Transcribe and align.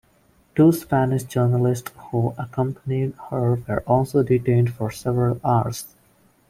Two 0.55 0.71
Spanish 0.71 1.25
journalists 1.25 1.91
who 2.09 2.31
had 2.31 2.45
accompanied 2.47 3.13
her 3.29 3.53
were 3.67 3.83
also 3.85 4.23
detained 4.23 4.73
for 4.73 4.89
several 4.89 5.39
hours. 5.45 5.93